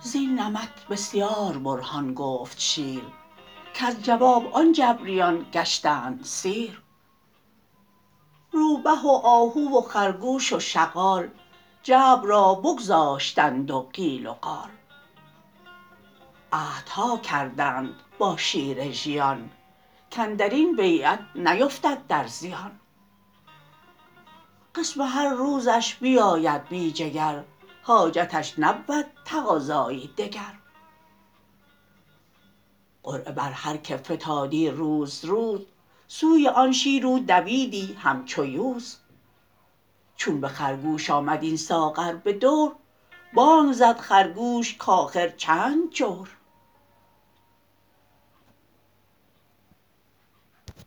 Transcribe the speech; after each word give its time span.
زین 0.00 0.40
نمط 0.40 0.86
بسیار 0.90 1.58
برهان 1.58 2.14
گفت 2.14 2.58
شیر 2.58 3.04
کز 3.74 4.02
جواب 4.02 4.46
آن 4.52 4.72
جبریان 4.72 5.46
گشتند 5.52 6.24
سیر. 6.24 6.82
روبه 8.52 8.90
و 9.04 9.20
آهو 9.24 9.78
و 9.78 9.80
خرگوش 9.80 10.52
و 10.52 10.60
شغال 10.60 11.28
جبر 11.82 12.26
را 12.26 12.54
بگذاشتند 12.54 13.70
و 13.70 13.80
قیل 13.92 14.26
و 14.26 14.32
قال. 14.32 14.68
عهدها 16.52 17.18
کردند 17.18 17.94
با 18.18 18.36
شیر 18.36 18.90
ژیان 18.90 19.50
کاندرین 20.16 20.76
بیعت 20.76 21.20
نیفتد 21.34 22.06
در 22.08 22.26
زیان. 22.26 22.80
قسم 24.74 25.02
هر 25.02 25.28
روزش 25.28 25.94
بیاید 25.94 26.68
بی 26.68 26.92
جگر 26.92 27.44
حاجتش 27.82 28.54
نبود 28.58 29.06
تقاضایی 29.24 30.10
دگر. 30.18 30.54
قرعه 33.02 33.32
بر 33.32 33.50
هر 33.50 33.76
که 33.76 33.96
فتادی 33.96 34.70
روز 34.70 35.24
روز 35.24 35.66
سوی 36.08 36.48
آن 36.48 36.72
شیر 36.72 37.06
او 37.06 37.18
دویدی 37.18 37.94
همچو 37.94 38.44
یوز. 38.44 38.96
چون 40.16 40.40
به 40.40 40.48
خرگوش 40.48 41.10
آمد 41.10 41.42
این 41.42 41.56
ساغر 41.56 42.12
به 42.12 42.32
دور 42.32 42.72
بانگ 43.36 43.72
زد 43.74 43.98
خرگوش 44.00 44.76
کاخر 44.78 45.28
چند 45.38 45.90
جور 45.90 46.30